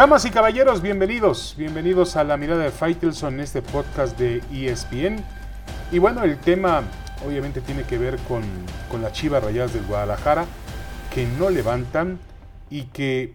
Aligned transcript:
Damas 0.00 0.24
y 0.24 0.30
caballeros, 0.30 0.80
bienvenidos, 0.80 1.54
bienvenidos 1.58 2.16
a 2.16 2.24
la 2.24 2.38
mirada 2.38 2.64
de 2.64 2.70
Faitelson 2.70 3.38
este 3.38 3.60
podcast 3.60 4.18
de 4.18 4.42
ESPN. 4.50 5.22
Y 5.92 5.98
bueno, 5.98 6.24
el 6.24 6.38
tema 6.38 6.84
obviamente 7.22 7.60
tiene 7.60 7.82
que 7.82 7.98
ver 7.98 8.16
con, 8.20 8.42
con 8.90 9.02
las 9.02 9.12
Chivas 9.12 9.44
Rayadas 9.44 9.74
del 9.74 9.84
Guadalajara, 9.84 10.46
que 11.12 11.26
no 11.26 11.50
levantan 11.50 12.18
y 12.70 12.84
que 12.84 13.34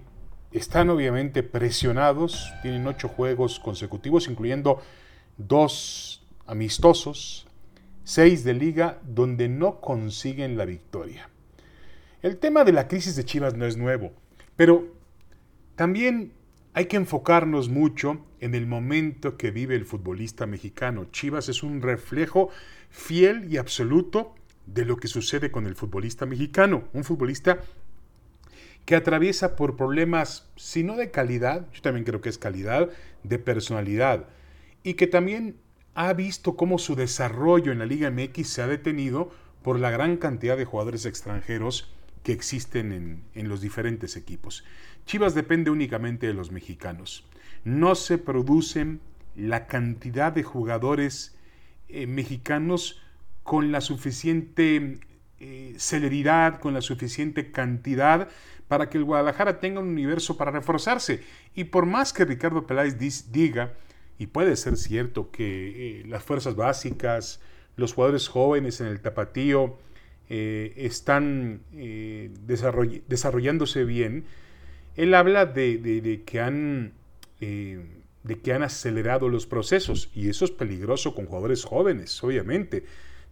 están 0.51 0.89
obviamente 0.89 1.43
presionados, 1.43 2.51
tienen 2.63 2.87
ocho 2.87 3.09
juegos 3.09 3.59
consecutivos, 3.59 4.27
incluyendo 4.27 4.81
dos 5.37 6.25
amistosos, 6.47 7.45
seis 8.03 8.43
de 8.43 8.55
liga, 8.55 8.97
donde 9.03 9.49
no 9.49 9.81
consiguen 9.81 10.57
la 10.57 10.65
victoria. 10.65 11.29
El 12.23 12.37
tema 12.37 12.63
de 12.63 12.71
la 12.71 12.87
crisis 12.87 13.15
de 13.15 13.23
Chivas 13.23 13.53
no 13.53 13.67
es 13.67 13.77
nuevo, 13.77 14.13
pero 14.55 14.87
también 15.75 16.33
hay 16.75 16.87
que 16.87 16.97
enfocarnos 16.97 17.69
mucho 17.69 18.19
en 18.41 18.53
el 18.53 18.67
momento 18.67 19.37
que 19.37 19.49
vive 19.49 19.77
el 19.77 19.85
futbolista 19.85 20.45
mexicano. 20.45 21.05
Chivas 21.09 21.47
es 21.47 21.63
un 21.63 21.81
reflejo 21.81 22.49
fiel 22.89 23.49
y 23.49 23.55
absoluto 23.55 24.35
de 24.65 24.83
lo 24.83 24.97
que 24.97 25.07
sucede 25.07 25.51
con 25.51 25.67
el 25.67 25.75
futbolista 25.75 26.25
mexicano. 26.25 26.89
Un 26.91 27.05
futbolista 27.05 27.59
que 28.83 28.97
atraviesa 28.97 29.55
por 29.55 29.77
problemas, 29.77 30.51
si 30.57 30.83
no 30.83 30.97
de 30.97 31.11
calidad, 31.11 31.65
yo 31.71 31.81
también 31.81 32.03
creo 32.03 32.19
que 32.19 32.27
es 32.27 32.37
calidad, 32.37 32.89
de 33.23 33.39
personalidad. 33.39 34.27
Y 34.83 34.95
que 34.95 35.07
también 35.07 35.55
ha 35.93 36.11
visto 36.11 36.57
cómo 36.57 36.77
su 36.77 36.97
desarrollo 36.97 37.71
en 37.71 37.79
la 37.79 37.85
Liga 37.85 38.11
MX 38.11 38.49
se 38.49 38.61
ha 38.61 38.67
detenido 38.67 39.31
por 39.63 39.79
la 39.79 39.91
gran 39.91 40.17
cantidad 40.17 40.57
de 40.57 40.65
jugadores 40.65 41.05
extranjeros 41.05 41.94
que 42.25 42.31
existen 42.33 42.91
en, 42.91 43.23
en 43.35 43.49
los 43.49 43.61
diferentes 43.61 44.17
equipos. 44.17 44.65
Chivas 45.05 45.35
depende 45.35 45.69
únicamente 45.69 46.25
de 46.25 46.33
los 46.33 46.51
mexicanos. 46.51 47.23
No 47.63 47.93
se 47.93 48.17
producen 48.17 48.99
la 49.35 49.67
cantidad 49.67 50.31
de 50.31 50.41
jugadores 50.41 51.37
eh, 51.87 52.07
mexicanos 52.07 52.99
con 53.43 53.71
la 53.71 53.79
suficiente 53.79 54.97
eh, 55.39 55.75
celeridad, 55.77 56.59
con 56.59 56.73
la 56.73 56.81
suficiente 56.81 57.51
cantidad 57.51 58.27
para 58.67 58.89
que 58.89 58.97
el 58.97 59.03
Guadalajara 59.03 59.59
tenga 59.59 59.81
un 59.81 59.89
universo 59.89 60.35
para 60.35 60.49
reforzarse. 60.49 61.21
Y 61.53 61.65
por 61.65 61.85
más 61.85 62.11
que 62.11 62.25
Ricardo 62.25 62.65
Peláez 62.65 62.97
diga, 63.31 63.73
y 64.17 64.27
puede 64.27 64.55
ser 64.55 64.77
cierto 64.77 65.29
que 65.29 65.99
eh, 65.99 66.05
las 66.07 66.23
fuerzas 66.23 66.55
básicas, 66.55 67.39
los 67.75 67.93
jugadores 67.93 68.27
jóvenes 68.29 68.81
en 68.81 68.87
el 68.87 68.99
tapatío 68.99 69.77
están 70.29 71.61
desarrollándose 73.07 73.83
bien, 73.83 74.25
él 74.95 75.13
habla 75.13 75.45
de, 75.45 76.23
que 76.25 76.39
han, 76.39 76.93
eh, 77.41 77.83
de 78.23 78.39
que 78.39 78.53
han 78.53 78.63
acelerado 78.63 79.29
los 79.29 79.45
procesos 79.45 80.09
y 80.15 80.29
eso 80.29 80.45
es 80.45 80.51
peligroso 80.51 81.15
con 81.15 81.25
jugadores 81.25 81.63
jóvenes, 81.63 82.23
obviamente. 82.23 82.85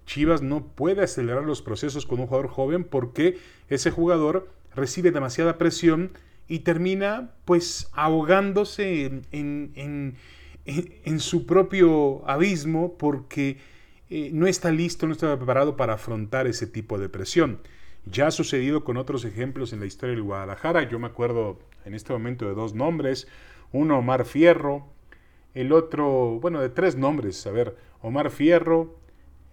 Chivas 0.06 0.42
no 0.42 0.68
puede 0.68 1.04
acelerar 1.04 1.44
los 1.44 1.62
procesos 1.62 2.06
con 2.06 2.20
un 2.20 2.28
jugador 2.28 2.50
joven 2.50 2.84
porque 2.84 3.38
ese 3.70 3.90
jugador 3.90 4.50
recibe 4.76 5.12
demasiada 5.12 5.58
presión 5.58 6.12
y 6.50 6.60
termina 6.60 7.32
pues 7.46 7.90
ahogándose 7.94 9.22
en, 9.32 10.18
su 11.20 11.46
propio 11.46 12.30
abismo 12.30 12.98
porque 12.98 13.58
eh, 14.16 14.30
no 14.32 14.46
está 14.46 14.70
listo, 14.70 15.08
no 15.08 15.14
está 15.14 15.36
preparado 15.36 15.76
para 15.76 15.94
afrontar 15.94 16.46
ese 16.46 16.68
tipo 16.68 17.00
de 17.00 17.10
presión. 17.10 17.62
Ya 18.06 18.28
ha 18.28 18.32
sucedido 18.32 18.84
con 18.84 18.98
otros 18.98 19.26
ejemplos 19.26 19.74
en 19.74 19.80
la 19.80 19.88
historia 19.88 20.14
del 20.14 20.22
Guadalajara. 20.22 20.88
Yo 20.88 21.00
me 21.00 21.08
acuerdo 21.08 21.58
en 21.84 21.96
este 21.96 22.14
momento 22.14 22.48
de 22.48 22.54
dos 22.54 22.76
nombres. 22.76 23.28
Uno, 23.72 23.98
Omar 23.98 24.26
Fierro. 24.26 24.86
El 25.56 25.72
otro, 25.72 26.38
bueno, 26.40 26.62
de 26.62 26.70
tres 26.70 26.96
nombres. 26.96 27.48
A 27.48 27.52
ver, 27.52 27.76
Omar 28.04 28.30
Fierro, 28.30 29.00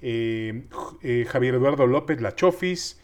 eh, 0.03 0.65
eh, 1.01 1.25
Javier 1.27 1.55
Eduardo 1.55 1.87
López 1.87 2.21
Lachofis 2.21 3.01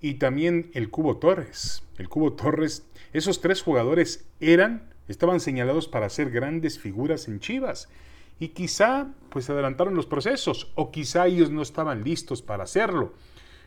y 0.00 0.14
también 0.14 0.70
el 0.74 0.90
Cubo 0.90 1.16
Torres. 1.16 1.82
El 1.98 2.08
Cubo 2.08 2.34
Torres, 2.34 2.86
esos 3.12 3.40
tres 3.40 3.62
jugadores 3.62 4.28
eran, 4.38 4.94
estaban 5.08 5.40
señalados 5.40 5.88
para 5.88 6.08
ser 6.08 6.30
grandes 6.30 6.78
figuras 6.78 7.26
en 7.26 7.40
Chivas. 7.40 7.88
Y 8.40 8.48
quizá 8.48 9.06
pues 9.28 9.48
adelantaron 9.48 9.94
los 9.94 10.06
procesos 10.06 10.72
o 10.74 10.90
quizá 10.90 11.26
ellos 11.28 11.50
no 11.50 11.62
estaban 11.62 12.02
listos 12.02 12.42
para 12.42 12.64
hacerlo. 12.64 13.12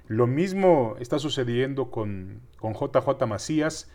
Lo 0.07 0.27
mismo 0.27 0.95
está 0.99 1.19
sucediendo 1.19 1.89
con, 1.89 2.41
con 2.57 2.73
JJ 2.73 3.25
Macías, 3.25 3.89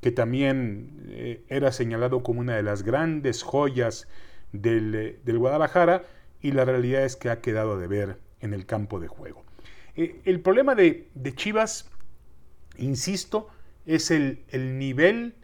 que 0.00 0.10
también 0.10 1.04
eh, 1.10 1.44
era 1.48 1.70
señalado 1.70 2.24
como 2.24 2.40
una 2.40 2.56
de 2.56 2.64
las 2.64 2.82
grandes 2.82 3.42
joyas 3.44 4.08
del, 4.52 5.20
Guadalajara, 5.24 6.02
y 6.40 6.50
la 6.50 6.64
realidad 6.64 7.04
es 7.04 7.14
que 7.14 7.30
ha 7.30 7.40
quedado 7.40 7.78
de 7.78 7.86
ver 7.86 8.18
en 8.40 8.52
el 8.52 8.66
campo 8.66 8.98
de 8.98 9.06
juego. 9.06 9.44
Eh, 9.94 10.20
el 10.24 10.40
problema 10.40 10.74
de, 10.74 11.08
Chivas, 11.36 11.88
insisto, 12.76 13.48
es 13.86 14.10
el, 14.10 14.42
el 14.48 14.78
nivel, 14.78 15.34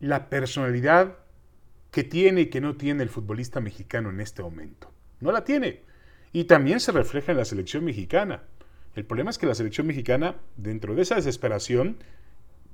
la 0.00 0.28
personalidad 0.28 1.16
que 1.92 2.02
tiene 2.02 2.40
y 2.40 2.46
que 2.46 2.60
no 2.60 2.74
tiene 2.74 3.04
el 3.04 3.10
futbolista 3.10 3.60
mexicano 3.60 4.10
en 4.10 4.20
este 4.20 4.42
momento. 4.42 4.90
No 5.20 5.30
la 5.30 5.44
tiene. 5.44 5.82
Y 6.32 6.44
también 6.44 6.80
se 6.80 6.90
refleja 6.90 7.32
en 7.32 7.38
la 7.38 7.44
selección 7.44 7.84
mexicana. 7.84 8.42
El 8.96 9.04
problema 9.04 9.30
es 9.30 9.38
que 9.38 9.46
la 9.46 9.54
selección 9.54 9.86
mexicana, 9.86 10.36
dentro 10.56 10.94
de 10.94 11.02
esa 11.02 11.16
desesperación, 11.16 11.98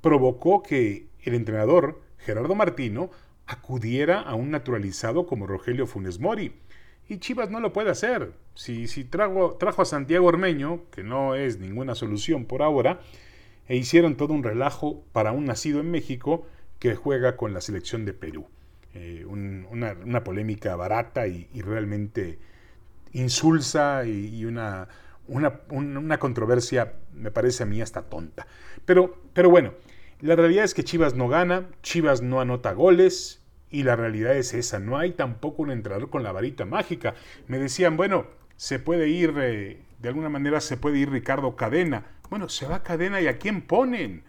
provocó 0.01 0.63
que 0.63 1.07
el 1.21 1.35
entrenador 1.35 2.01
Gerardo 2.17 2.55
Martino 2.55 3.11
acudiera 3.45 4.21
a 4.21 4.35
un 4.35 4.51
naturalizado 4.51 5.25
como 5.27 5.47
Rogelio 5.47 5.85
Funes 5.85 6.19
Mori. 6.19 6.53
Y 7.09 7.17
Chivas 7.17 7.49
no 7.49 7.59
lo 7.59 7.73
puede 7.73 7.89
hacer. 7.89 8.31
Si, 8.55 8.87
si 8.87 9.03
trajo 9.03 9.81
a 9.81 9.85
Santiago 9.85 10.27
Ormeño, 10.27 10.83
que 10.91 11.03
no 11.03 11.35
es 11.35 11.59
ninguna 11.59 11.93
solución 11.93 12.45
por 12.45 12.61
ahora, 12.61 13.01
e 13.67 13.75
hicieron 13.75 14.15
todo 14.15 14.33
un 14.33 14.43
relajo 14.43 15.03
para 15.11 15.33
un 15.33 15.43
nacido 15.43 15.81
en 15.81 15.91
México 15.91 16.47
que 16.79 16.95
juega 16.95 17.35
con 17.35 17.53
la 17.53 17.59
selección 17.59 18.05
de 18.05 18.13
Perú. 18.13 18.47
Eh, 18.93 19.25
una, 19.25 20.23
polémica 20.23 20.75
barata 20.75 21.27
y, 21.27 21.47
realmente 21.61 22.39
insulsa 23.13 24.05
y 24.05 24.45
una, 24.45 24.87
una, 25.29 26.19
controversia, 26.19 26.93
me 27.13 27.31
parece 27.31 27.63
a 27.63 27.65
mí 27.65 27.81
hasta 27.81 28.03
tonta. 28.03 28.47
Pero, 28.85 29.21
pero 29.33 29.49
bueno, 29.49 29.73
la 30.21 30.35
realidad 30.35 30.63
es 30.63 30.73
que 30.73 30.83
Chivas 30.83 31.13
no 31.15 31.27
gana, 31.27 31.67
Chivas 31.83 32.21
no 32.21 32.41
anota 32.41 32.73
goles 32.73 33.41
y 33.69 33.83
la 33.83 33.95
realidad 33.95 34.35
es 34.35 34.53
esa. 34.53 34.79
No 34.79 34.97
hay 34.97 35.11
tampoco 35.11 35.61
un 35.61 35.71
entrenador 35.71 36.09
con 36.09 36.23
la 36.23 36.31
varita 36.31 36.65
mágica. 36.65 37.13
Me 37.47 37.59
decían, 37.59 37.97
bueno, 37.97 38.25
se 38.57 38.79
puede 38.79 39.09
ir, 39.09 39.33
eh, 39.37 39.81
de 39.99 40.09
alguna 40.09 40.29
manera 40.29 40.59
se 40.61 40.77
puede 40.77 40.97
ir 40.97 41.11
Ricardo 41.11 41.55
Cadena. 41.55 42.05
Bueno, 42.29 42.49
se 42.49 42.65
va 42.65 42.83
Cadena 42.83 43.21
y 43.21 43.27
a 43.27 43.37
quién 43.37 43.61
ponen. 43.61 44.23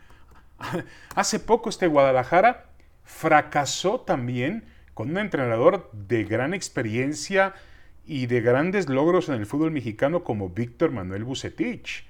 Hace 1.15 1.41
poco 1.41 1.71
este 1.71 1.87
Guadalajara 1.87 2.70
fracasó 3.05 4.01
también 4.01 4.65
con 4.95 5.11
un 5.11 5.19
entrenador 5.19 5.91
de 5.93 6.25
gran 6.25 6.55
experiencia, 6.55 7.55
y 8.11 8.27
de 8.27 8.41
grandes 8.41 8.89
logros 8.89 9.29
en 9.29 9.37
el 9.37 9.47
fútbol 9.47 9.71
mexicano 9.71 10.25
como 10.25 10.49
Víctor 10.49 10.91
Manuel 10.91 11.23
Bucetich. 11.23 12.05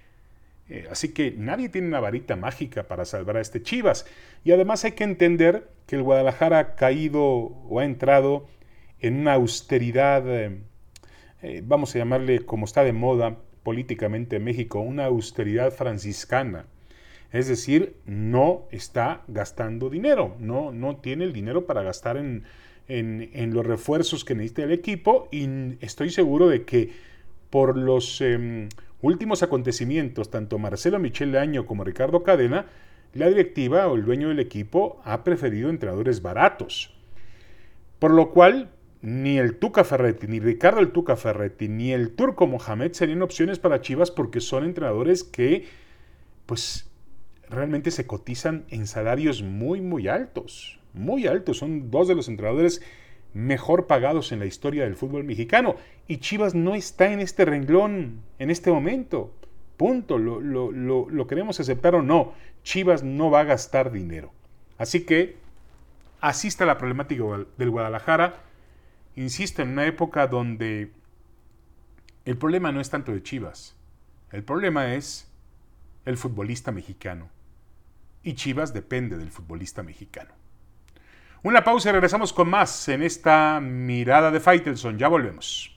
Eh, 0.70 0.86
así 0.90 1.12
que 1.12 1.34
nadie 1.36 1.68
tiene 1.68 1.88
una 1.88 2.00
varita 2.00 2.36
mágica 2.36 2.84
para 2.84 3.04
salvar 3.04 3.36
a 3.36 3.42
este 3.42 3.62
Chivas. 3.62 4.06
Y 4.42 4.52
además 4.52 4.82
hay 4.82 4.92
que 4.92 5.04
entender 5.04 5.68
que 5.86 5.96
el 5.96 6.02
Guadalajara 6.02 6.58
ha 6.58 6.74
caído 6.74 7.22
o 7.22 7.80
ha 7.80 7.84
entrado 7.84 8.46
en 9.00 9.18
una 9.18 9.34
austeridad, 9.34 10.22
eh, 10.26 10.60
eh, 11.42 11.62
vamos 11.62 11.94
a 11.94 11.98
llamarle 11.98 12.46
como 12.46 12.64
está 12.64 12.82
de 12.82 12.94
moda 12.94 13.36
políticamente 13.62 14.36
en 14.36 14.44
México, 14.44 14.80
una 14.80 15.04
austeridad 15.04 15.70
franciscana. 15.70 16.64
Es 17.32 17.46
decir, 17.46 17.96
no 18.06 18.66
está 18.70 19.22
gastando 19.28 19.88
dinero, 19.88 20.34
no, 20.40 20.72
no 20.72 20.96
tiene 20.96 21.24
el 21.24 21.32
dinero 21.32 21.64
para 21.64 21.82
gastar 21.82 22.16
en, 22.16 22.44
en, 22.88 23.54
los 23.54 23.64
refuerzos 23.64 24.24
que 24.24 24.34
necesita 24.34 24.64
el 24.64 24.72
equipo 24.72 25.28
y 25.30 25.48
estoy 25.80 26.10
seguro 26.10 26.48
de 26.48 26.64
que 26.64 26.90
por 27.48 27.76
los 27.76 28.20
em, 28.20 28.68
últimos 29.00 29.42
acontecimientos, 29.42 30.30
tanto 30.30 30.58
Marcelo 30.58 30.98
Michel 30.98 31.36
Año 31.36 31.66
como 31.66 31.84
Ricardo 31.84 32.22
Cadena, 32.24 32.66
la 33.14 33.28
directiva 33.28 33.86
o 33.86 33.96
el 33.96 34.04
dueño 34.04 34.28
del 34.28 34.40
equipo 34.40 35.00
ha 35.04 35.22
preferido 35.22 35.70
entrenadores 35.70 36.22
baratos. 36.22 36.94
Por 37.98 38.12
lo 38.12 38.30
cual, 38.30 38.70
ni 39.02 39.38
el 39.38 39.56
Tuca 39.56 39.84
Ferretti, 39.84 40.26
ni 40.26 40.40
Ricardo 40.40 40.80
el 40.80 40.90
Tuca 40.90 41.16
Ferretti, 41.16 41.68
ni 41.68 41.92
el 41.92 42.10
Turco 42.10 42.46
Mohamed 42.46 42.92
serían 42.92 43.22
opciones 43.22 43.58
para 43.58 43.80
Chivas 43.80 44.10
porque 44.10 44.40
son 44.40 44.64
entrenadores 44.64 45.24
que, 45.24 45.66
pues, 46.46 46.89
realmente 47.50 47.90
se 47.90 48.06
cotizan 48.06 48.64
en 48.70 48.86
salarios 48.86 49.42
muy, 49.42 49.80
muy 49.80 50.08
altos 50.08 50.80
muy 50.92 51.26
altos. 51.26 51.58
Son 51.58 51.90
dos 51.90 52.08
de 52.08 52.14
los 52.14 52.28
entrenadores 52.28 52.82
mejor 53.32 53.86
pagados 53.86 54.32
en 54.32 54.40
la 54.40 54.46
historia 54.46 54.84
del 54.84 54.96
fútbol 54.96 55.24
mexicano. 55.24 55.76
Y 56.08 56.18
Chivas 56.18 56.54
no 56.54 56.74
está 56.74 57.12
en 57.12 57.20
este 57.20 57.44
renglón 57.44 58.22
en 58.38 58.50
este 58.50 58.70
momento. 58.70 59.32
Punto. 59.76 60.18
Lo, 60.18 61.26
queremos 61.26 61.60
aceptar 61.60 61.94
o 61.94 62.02
no. 62.02 62.34
Chivas 62.62 63.02
no 63.02 63.30
va 63.30 63.40
a 63.40 63.44
gastar 63.44 63.92
dinero. 63.92 64.32
Así 64.78 65.04
que 65.04 65.36
así 66.20 66.48
está 66.48 66.66
la 66.66 66.78
problemática 66.78 67.24
del 67.56 67.70
Guadalajara. 67.70 68.42
Insisto, 69.16 69.62
en 69.62 69.70
una 69.70 69.86
época 69.86 70.26
donde 70.26 70.92
el 72.24 72.36
problema 72.36 72.72
no 72.72 72.80
es 72.80 72.90
tanto 72.90 73.12
de 73.12 73.22
Chivas, 73.22 73.74
el 74.30 74.44
problema 74.44 74.94
es 74.94 75.28
el 76.04 76.16
futbolista 76.16 76.70
mexicano. 76.70 77.28
Y 78.22 78.34
Chivas 78.34 78.72
depende 78.74 79.16
del 79.16 79.30
futbolista 79.30 79.82
mexicano. 79.82 80.34
Una 81.42 81.64
pausa 81.64 81.88
y 81.88 81.92
regresamos 81.92 82.34
con 82.34 82.50
más 82.50 82.88
en 82.88 83.02
esta 83.02 83.60
mirada 83.60 84.30
de 84.30 84.40
Faitelson. 84.40 84.98
Ya 84.98 85.08
volvemos. 85.08 85.74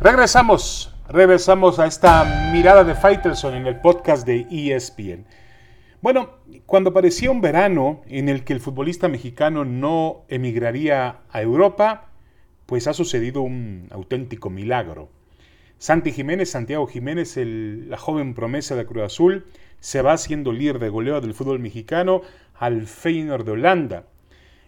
Regresamos, 0.00 0.92
regresamos 1.08 1.78
a 1.78 1.86
esta 1.86 2.50
mirada 2.52 2.84
de 2.84 2.94
Faitelson 2.94 3.54
en 3.54 3.66
el 3.68 3.80
podcast 3.80 4.26
de 4.26 4.46
ESPN. 4.50 5.24
Bueno, 6.02 6.30
cuando 6.66 6.92
parecía 6.92 7.30
un 7.30 7.40
verano 7.40 8.02
en 8.08 8.28
el 8.28 8.42
que 8.42 8.52
el 8.52 8.58
futbolista 8.58 9.06
mexicano 9.06 9.64
no 9.64 10.24
emigraría 10.26 11.20
a 11.30 11.42
Europa, 11.42 12.10
pues 12.66 12.88
ha 12.88 12.92
sucedido 12.92 13.42
un 13.42 13.86
auténtico 13.92 14.50
milagro. 14.50 15.10
Santi 15.78 16.10
Jiménez, 16.10 16.50
Santiago 16.50 16.88
Jiménez, 16.88 17.36
la 17.36 17.98
joven 17.98 18.34
promesa 18.34 18.74
de 18.74 18.84
Cruz 18.84 19.04
Azul, 19.04 19.46
se 19.78 20.02
va 20.02 20.14
haciendo 20.14 20.50
líder 20.50 20.80
de 20.80 20.88
goleo 20.88 21.20
del 21.20 21.34
fútbol 21.34 21.60
mexicano 21.60 22.22
al 22.56 22.88
Feyenoord 22.88 23.44
de 23.44 23.52
Holanda. 23.52 24.06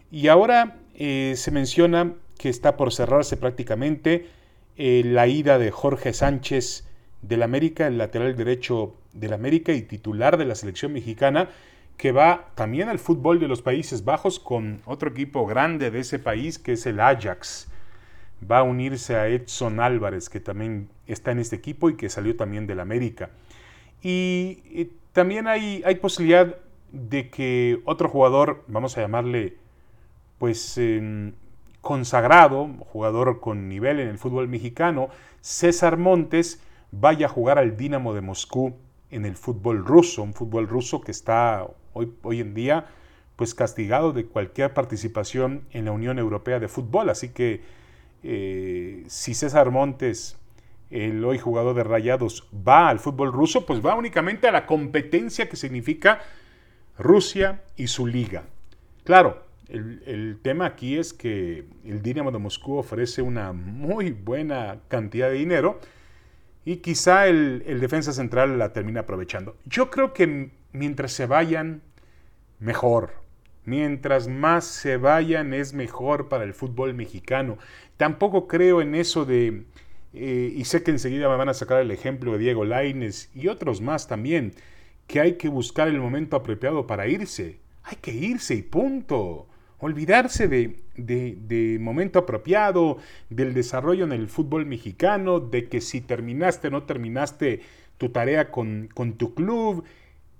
Y 0.09 0.29
ahora 0.29 0.79
eh, 0.93 1.33
se 1.35 1.51
menciona 1.51 2.13
que 2.37 2.47
está 2.47 2.77
por 2.77 2.93
cerrarse 2.93 3.35
prácticamente 3.35 4.29
eh, 4.77 5.01
la 5.03 5.27
ida 5.27 5.59
de 5.59 5.69
Jorge 5.69 6.13
Sánchez 6.13 6.84
del 7.27 7.43
América, 7.43 7.87
el 7.87 7.97
lateral 7.97 8.35
derecho 8.35 8.95
del 9.13 9.33
América 9.33 9.73
y 9.73 9.81
titular 9.81 10.37
de 10.37 10.45
la 10.45 10.55
selección 10.55 10.93
mexicana, 10.93 11.49
que 11.97 12.11
va 12.11 12.51
también 12.55 12.89
al 12.89 12.99
fútbol 12.99 13.39
de 13.39 13.47
los 13.47 13.61
Países 13.61 14.03
Bajos 14.03 14.39
con 14.39 14.81
otro 14.85 15.09
equipo 15.09 15.45
grande 15.45 15.91
de 15.91 15.99
ese 15.99 16.19
país 16.19 16.59
que 16.59 16.73
es 16.73 16.85
el 16.85 16.99
Ajax 16.99 17.69
va 18.49 18.59
a 18.59 18.63
unirse 18.63 19.15
a 19.15 19.27
Edson 19.27 19.79
Álvarez, 19.79 20.29
que 20.29 20.39
también 20.39 20.89
está 21.07 21.31
en 21.31 21.39
este 21.39 21.55
equipo 21.55 21.89
y 21.89 21.95
que 21.95 22.09
salió 22.09 22.35
también 22.35 22.67
del 22.67 22.79
América. 22.79 23.29
Y, 24.01 24.91
también 25.13 25.47
hay, 25.47 25.81
hay, 25.85 25.95
posibilidad 25.95 26.57
de 26.91 27.29
que 27.29 27.81
otro 27.85 28.09
jugador, 28.09 28.65
vamos 28.67 28.97
a 28.97 29.01
llamarle, 29.01 29.55
pues 30.37 30.77
em, 30.77 31.31
consagrado, 31.79 32.67
jugador 32.91 33.39
con 33.39 33.69
nivel 33.69 34.01
en 34.01 34.09
el 34.09 34.17
fútbol 34.17 34.49
mexicano, 34.49 35.07
César 35.39 35.95
Montes, 35.95 36.61
vaya 36.99 37.27
a 37.27 37.29
jugar 37.29 37.59
al 37.59 37.77
Dinamo 37.77 38.13
de 38.13 38.21
Moscú 38.21 38.75
en 39.09 39.25
el 39.25 39.35
fútbol 39.35 39.85
ruso, 39.85 40.23
un 40.23 40.33
fútbol 40.33 40.67
ruso 40.67 41.01
que 41.01 41.11
está 41.11 41.67
hoy, 41.93 42.11
hoy 42.23 42.41
en 42.41 42.53
día 42.53 42.87
pues 43.35 43.53
castigado 43.53 44.13
de 44.13 44.25
cualquier 44.25 44.73
participación 44.73 45.65
en 45.71 45.85
la 45.85 45.91
Unión 45.91 46.19
Europea 46.19 46.59
de 46.59 46.67
Fútbol, 46.67 47.09
así 47.09 47.29
que 47.29 47.63
eh, 48.23 49.03
si 49.07 49.33
César 49.33 49.71
Montes, 49.71 50.37
el 50.89 51.23
hoy 51.23 51.37
jugador 51.37 51.75
de 51.75 51.83
Rayados, 51.83 52.47
va 52.67 52.89
al 52.89 52.99
fútbol 52.99 53.33
ruso, 53.33 53.65
pues 53.65 53.85
va 53.85 53.95
únicamente 53.95 54.47
a 54.47 54.51
la 54.51 54.65
competencia 54.65 55.49
que 55.49 55.57
significa 55.57 56.21
Rusia 56.97 57.61
y 57.75 57.87
su 57.87 58.07
liga. 58.07 58.45
Claro, 59.03 59.43
el, 59.67 60.39
tema 60.41 60.65
aquí 60.65 60.97
es 60.97 61.13
que 61.13 61.65
el 61.83 62.01
Dinamo 62.01 62.31
de 62.31 62.39
Moscú 62.39 62.77
ofrece 62.77 63.21
una 63.21 63.51
muy 63.51 64.11
buena 64.11 64.79
cantidad 64.87 65.29
de 65.29 65.35
dinero 65.35 65.79
y 66.65 66.77
quizá 66.77 67.27
el, 67.27 67.79
defensa 67.79 68.11
central 68.11 68.57
la 68.57 68.73
termine 68.73 68.99
aprovechando. 68.99 69.55
Yo 69.65 69.91
creo 69.91 70.13
que 70.13 70.49
mientras 70.73 71.11
se 71.11 71.27
vayan, 71.27 71.83
mejor. 72.59 73.13
Mientras 73.65 74.27
más 74.27 74.65
se 74.65 74.97
vayan 74.97 75.53
es 75.53 75.73
mejor 75.73 76.27
para 76.27 76.43
el 76.43 76.53
fútbol 76.53 76.93
mexicano. 76.95 77.57
Tampoco 77.97 78.47
creo 78.47 78.81
en 78.81 78.95
eso 78.95 79.25
de, 79.25 79.65
eh, 80.13 80.53
y 80.55 80.65
sé 80.65 80.83
que 80.83 80.91
enseguida 80.91 81.29
me 81.29 81.37
van 81.37 81.49
a 81.49 81.53
sacar 81.53 81.81
el 81.81 81.91
ejemplo 81.91 82.33
de 82.33 82.39
Diego 82.39 82.65
Laines 82.65 83.29
y 83.35 83.47
otros 83.47 83.81
más 83.81 84.07
también, 84.07 84.53
que 85.07 85.19
hay 85.19 85.33
que 85.33 85.49
buscar 85.49 85.87
el 85.87 85.99
momento 85.99 86.35
apropiado 86.35 86.87
para 86.87 87.07
irse. 87.07 87.59
Hay 87.83 87.97
que 87.97 88.11
irse 88.11 88.55
y 88.55 88.63
punto. 88.63 89.47
Olvidarse 89.77 90.47
de, 90.47 90.84
de, 90.97 91.77
momento 91.79 92.19
apropiado, 92.19 92.97
del 93.29 93.53
desarrollo 93.53 94.05
en 94.05 94.11
el 94.11 94.27
fútbol 94.27 94.65
mexicano, 94.65 95.39
de 95.39 95.67
que 95.69 95.81
si 95.81 96.01
terminaste 96.01 96.67
o 96.67 96.71
no 96.71 96.83
terminaste 96.83 97.61
tu 97.97 98.09
tarea 98.09 98.51
con, 98.51 98.89
con 98.93 99.13
tu 99.13 99.33
club, 99.33 99.83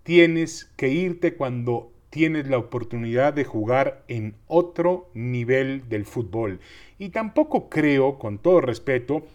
tienes 0.04 0.66
que 0.76 0.90
irte 0.90 1.36
cuando 1.36 1.92
tienes 2.10 2.48
la 2.48 2.58
oportunidad 2.58 3.34
de 3.34 3.44
jugar 3.44 4.04
en 4.08 4.36
otro 4.48 5.10
nivel 5.14 5.90
del 5.90 6.06
fútbol. 6.06 6.60
Y 6.98 7.10
tampoco 7.10 7.70
creo, 7.70 8.18
con 8.18 8.38
todo 8.38 8.62
respeto, 8.62 9.26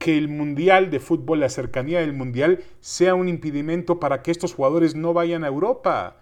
que 0.00 0.16
el 0.16 0.28
Mundial 0.28 0.90
de 0.90 0.98
Fútbol, 0.98 1.40
la 1.40 1.50
cercanía 1.50 2.00
del 2.00 2.14
Mundial, 2.14 2.64
sea 2.80 3.14
un 3.14 3.28
impedimento 3.28 4.00
para 4.00 4.22
que 4.22 4.30
estos 4.30 4.54
jugadores 4.54 4.94
no 4.94 5.12
vayan 5.12 5.44
a 5.44 5.48
Europa. 5.48 6.16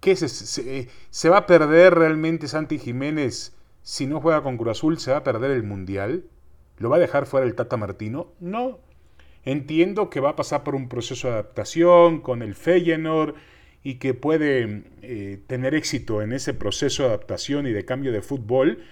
¿Qué 0.00 0.14
se, 0.16 0.28
se, 0.28 1.28
va 1.28 1.38
a 1.38 1.46
perder 1.46 1.94
realmente 1.94 2.48
Santi 2.48 2.78
Jiménez 2.78 3.56
si 3.82 4.06
no 4.06 4.20
juega 4.20 4.42
con 4.42 4.56
Cruz 4.56 4.78
Azul? 4.78 4.98
¿Se 4.98 5.10
va 5.10 5.18
a 5.18 5.24
perder 5.24 5.50
el 5.50 5.62
Mundial? 5.62 6.24
¿Lo 6.78 6.90
va 6.90 6.96
a 6.96 7.00
dejar 7.00 7.26
fuera 7.26 7.46
el 7.46 7.54
Tata 7.54 7.76
Martino? 7.76 8.32
No. 8.38 8.78
Entiendo 9.44 10.10
que 10.10 10.20
va 10.20 10.30
a 10.30 10.36
pasar 10.36 10.64
por 10.64 10.74
un 10.74 10.88
proceso 10.88 11.28
de 11.28 11.34
adaptación 11.34 12.20
con 12.20 12.42
el 12.42 12.54
Feyenoord, 12.54 13.34
y 13.86 13.98
que 13.98 14.14
puede 14.14 14.82
eh, 15.02 15.38
tener 15.46 15.76
éxito 15.76 16.20
en 16.20 16.32
ese 16.32 16.54
proceso 16.54 17.04
de 17.04 17.10
adaptación 17.10 17.68
y 17.68 17.72
de 17.72 17.84
cambio 17.84 18.10
de 18.10 18.20
fútbol, 18.20 18.82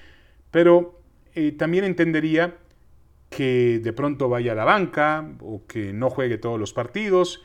pero 0.53 1.01
eh, 1.35 1.51
también 1.51 1.83
entendería 1.83 2.59
que 3.29 3.81
de 3.83 3.93
pronto 3.93 4.29
vaya 4.29 4.53
a 4.53 4.55
la 4.55 4.65
banca 4.65 5.33
o 5.41 5.67
que 5.67 5.93
no 5.93 6.11
juegue 6.11 6.39
todos 6.39 6.61
los 6.61 6.73
partidos, 6.73 7.43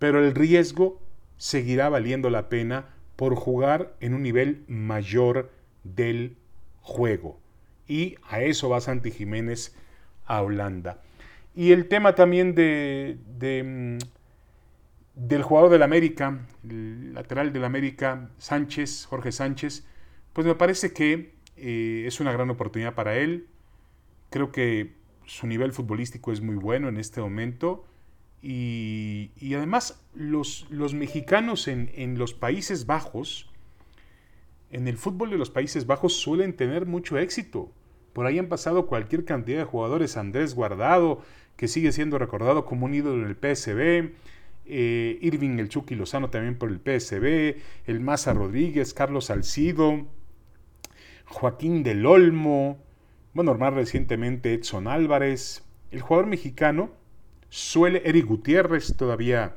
pero 0.00 0.18
el 0.24 0.34
riesgo 0.34 1.00
seguirá 1.36 1.88
valiendo 1.88 2.30
la 2.30 2.48
pena 2.48 2.86
por 3.18 3.34
jugar 3.34 3.96
en 3.98 4.14
un 4.14 4.22
nivel 4.22 4.62
mayor 4.68 5.50
del 5.82 6.36
juego. 6.82 7.40
Y 7.88 8.14
a 8.22 8.42
eso 8.42 8.68
va 8.68 8.80
Santi 8.80 9.10
Jiménez 9.10 9.74
a 10.24 10.40
Holanda. 10.40 11.02
Y 11.52 11.72
el 11.72 11.88
tema 11.88 12.14
también 12.14 12.54
de, 12.54 13.18
de 13.36 13.64
mm, 13.64 13.98
del 15.16 15.42
jugador 15.42 15.68
del 15.68 15.82
América, 15.82 16.46
el 16.62 17.12
lateral 17.12 17.52
del 17.52 17.64
América, 17.64 18.30
Sánchez, 18.38 19.06
Jorge 19.06 19.32
Sánchez, 19.32 19.84
pues 20.32 20.46
me 20.46 20.54
parece 20.54 20.92
que 20.92 21.34
eh, 21.56 22.04
es 22.06 22.20
una 22.20 22.30
gran 22.30 22.50
oportunidad 22.50 22.94
para 22.94 23.16
él. 23.16 23.48
Creo 24.30 24.52
que 24.52 24.94
su 25.26 25.48
nivel 25.48 25.72
futbolístico 25.72 26.30
es 26.30 26.40
muy 26.40 26.54
bueno 26.54 26.88
en 26.88 26.98
este 26.98 27.20
momento. 27.20 27.84
Y, 28.40 29.30
además 29.54 30.04
los, 30.14 30.66
los 30.70 30.94
mexicanos 30.94 31.66
en, 31.68 31.90
en, 31.94 32.18
los 32.18 32.34
Países 32.34 32.86
Bajos, 32.86 33.50
en 34.70 34.86
el 34.86 34.96
fútbol 34.96 35.30
de 35.30 35.38
los 35.38 35.50
Países 35.50 35.86
Bajos 35.86 36.14
suelen 36.14 36.54
tener 36.54 36.86
mucho 36.86 37.18
éxito. 37.18 37.72
Por 38.12 38.26
ahí 38.26 38.38
han 38.38 38.48
pasado 38.48 38.86
cualquier 38.86 39.24
cantidad 39.24 39.58
de 39.58 39.64
jugadores. 39.64 40.16
Andrés 40.16 40.54
Guardado, 40.54 41.22
que 41.56 41.68
sigue 41.68 41.92
siendo 41.92 42.18
recordado 42.18 42.64
como 42.64 42.86
un 42.86 42.94
ídolo 42.94 43.24
en 43.24 43.28
el 43.28 43.36
PSB. 43.36 44.12
Eh, 44.70 45.18
Irving 45.22 45.58
El 45.58 45.70
Chucky 45.70 45.94
Lozano 45.94 46.28
también 46.28 46.58
por 46.58 46.70
el 46.70 46.78
PSB, 46.78 47.56
el 47.86 48.00
Maza 48.00 48.34
Rodríguez, 48.34 48.92
Carlos 48.92 49.24
Salcido, 49.26 50.06
Joaquín 51.24 51.82
del 51.82 52.04
Olmo, 52.04 52.78
bueno, 53.32 53.54
más 53.54 53.72
recientemente 53.72 54.52
Edson 54.52 54.86
Álvarez, 54.86 55.64
el 55.90 56.02
jugador 56.02 56.28
mexicano 56.28 56.90
suele, 57.50 58.02
Eric 58.04 58.26
Gutiérrez 58.26 58.96
todavía 58.96 59.56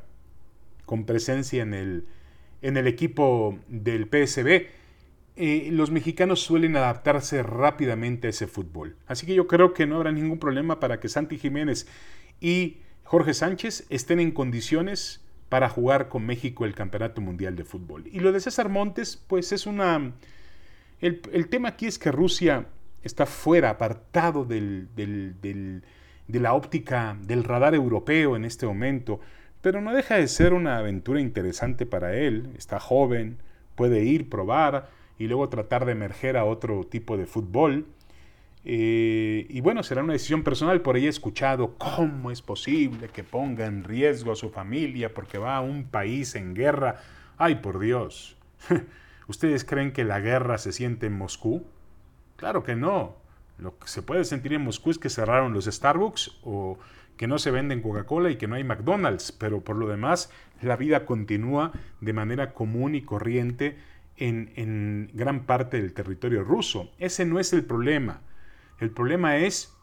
con 0.85 1.05
presencia 1.05 1.63
en 1.63 1.73
el, 1.73 2.05
en 2.61 2.77
el 2.77 2.87
equipo 2.87 3.57
del 3.67 4.05
PSB, 4.05 4.67
eh, 5.37 5.69
los 5.71 5.91
mexicanos 5.91 6.41
suelen 6.41 6.75
adaptarse 6.75 7.41
rápidamente 7.41 8.27
a 8.27 8.29
ese 8.31 8.47
fútbol. 8.47 8.97
Así 9.07 9.25
que 9.25 9.33
yo 9.33 9.47
creo 9.47 9.73
que 9.73 9.87
no 9.87 9.95
habrá 9.95 10.11
ningún 10.11 10.39
problema 10.39 10.79
para 10.79 10.99
que 10.99 11.07
Santi 11.07 11.37
Jiménez 11.37 11.87
y 12.41 12.77
Jorge 13.03 13.33
Sánchez 13.33 13.85
estén 13.89 14.19
en 14.19 14.31
condiciones 14.31 15.21
para 15.49 15.67
jugar 15.67 16.07
con 16.07 16.25
México 16.25 16.63
el 16.63 16.75
Campeonato 16.75 17.19
Mundial 17.19 17.55
de 17.55 17.65
Fútbol. 17.65 18.07
Y 18.11 18.19
lo 18.19 18.31
de 18.31 18.39
César 18.39 18.69
Montes, 18.69 19.21
pues 19.27 19.51
es 19.51 19.65
una... 19.65 20.13
El, 21.01 21.19
tema 21.49 21.69
aquí 21.69 21.87
es 21.87 21.97
que 21.97 22.11
Rusia 22.11 22.67
está 23.03 23.25
fuera, 23.25 23.71
apartado 23.71 24.45
del, 24.45 24.87
de 26.31 26.39
la 26.39 26.53
óptica 26.53 27.17
del 27.21 27.43
radar 27.43 27.75
europeo 27.75 28.35
en 28.35 28.45
este 28.45 28.65
momento, 28.65 29.19
pero 29.61 29.81
no 29.81 29.93
deja 29.93 30.15
de 30.15 30.27
ser 30.27 30.53
una 30.53 30.77
aventura 30.77 31.19
interesante 31.19 31.85
para 31.85 32.15
él. 32.15 32.49
Está 32.57 32.79
joven, 32.79 33.37
puede 33.75 34.03
ir, 34.03 34.29
probar 34.29 34.89
y 35.19 35.27
luego 35.27 35.49
tratar 35.49 35.85
de 35.85 35.91
emerger 35.91 36.37
a 36.37 36.45
otro 36.45 36.83
tipo 36.85 37.17
de 37.17 37.25
fútbol. 37.25 37.85
Eh, 38.63 39.45
y 39.49 39.61
bueno, 39.61 39.83
será 39.83 40.03
una 40.03 40.13
decisión 40.13 40.43
personal. 40.43 40.81
Por 40.81 40.95
ahí 40.95 41.05
he 41.05 41.09
escuchado 41.09 41.75
cómo 41.77 42.31
es 42.31 42.41
posible 42.41 43.09
que 43.09 43.23
ponga 43.23 43.65
en 43.65 43.83
riesgo 43.83 44.31
a 44.31 44.35
su 44.35 44.49
familia 44.49 45.13
porque 45.13 45.37
va 45.37 45.57
a 45.57 45.61
un 45.61 45.83
país 45.85 46.35
en 46.35 46.55
guerra. 46.55 47.01
Ay, 47.37 47.55
por 47.55 47.79
Dios. 47.79 48.37
¿Ustedes 49.27 49.63
creen 49.63 49.91
que 49.91 50.03
la 50.03 50.19
guerra 50.19 50.57
se 50.57 50.71
siente 50.71 51.07
en 51.07 51.13
Moscú? 51.17 51.65
Claro 52.35 52.63
que 52.63 52.75
no. 52.75 53.20
Lo 53.57 53.77
que 53.77 53.87
se 53.87 54.01
puede 54.01 54.23
sentir 54.25 54.53
en 54.53 54.63
Moscú 54.63 54.91
es 54.91 54.97
que 54.97 55.09
cerraron 55.09 55.53
los 55.53 55.65
Starbucks 55.65 56.39
o 56.43 56.79
que 57.17 57.27
no 57.27 57.37
se 57.37 57.51
venden 57.51 57.81
Coca-Cola 57.81 58.31
y 58.31 58.37
que 58.37 58.47
no 58.47 58.55
hay 58.55 58.63
McDonald's, 58.63 59.31
pero 59.31 59.61
por 59.61 59.75
lo 59.75 59.87
demás 59.87 60.31
la 60.61 60.75
vida 60.75 61.05
continúa 61.05 61.71
de 61.99 62.13
manera 62.13 62.53
común 62.53 62.95
y 62.95 63.03
corriente 63.03 63.77
en, 64.17 65.09
gran 65.13 65.45
parte 65.45 65.77
del 65.81 65.93
territorio 65.93 66.43
ruso. 66.43 66.91
Ese 66.97 67.25
no 67.25 67.39
es 67.39 67.53
el 67.53 67.63
problema. 67.63 68.21
El 68.79 68.91
problema 68.91 69.37
es 69.37 69.73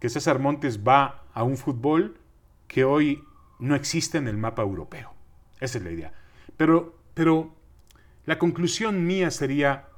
que 0.00 0.08
César 0.08 0.38
Montes 0.38 0.80
va 0.86 1.24
a 1.34 1.42
un 1.42 1.56
fútbol 1.56 2.16
que 2.66 2.84
hoy 2.84 3.22
no 3.58 3.74
existe 3.74 4.18
en 4.18 4.28
el 4.28 4.36
mapa 4.36 4.62
europeo. 4.62 5.12
Esa 5.60 5.78
es 5.78 5.84
la 5.84 5.90
idea. 5.90 6.12
Pero, 6.56 6.96
pero 7.14 7.54
la 8.24 8.38
conclusión 8.38 9.06
mía 9.06 9.30
sería, 9.30 9.88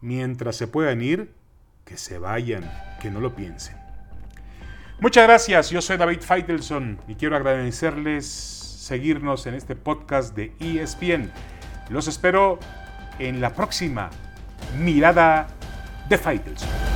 mientras 0.00 0.56
se 0.56 0.66
puedan 0.66 1.02
ir, 1.02 1.32
que 1.84 1.96
se 1.96 2.18
vayan, 2.18 2.70
que 3.00 3.10
no 3.10 3.20
lo 3.20 3.34
piensen. 3.34 3.76
Muchas 5.00 5.24
gracias, 5.24 5.70
yo 5.70 5.82
soy 5.82 5.96
David 5.96 6.20
Feitelson 6.20 6.98
y 7.08 7.14
quiero 7.14 7.36
agradecerles 7.36 8.26
seguirnos 8.26 9.46
en 9.46 9.54
este 9.54 9.76
podcast 9.76 10.34
de 10.34 10.54
ESPN. 10.60 11.30
Los 11.90 12.06
espero 12.06 12.58
en 13.18 13.40
la 13.40 13.54
próxima 13.54 14.10
mirada 14.78 15.48
de 16.08 16.18
Feitelson. 16.18 16.93